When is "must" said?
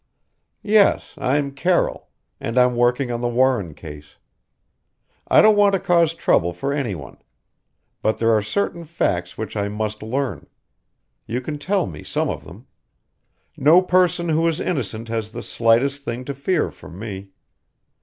9.69-10.01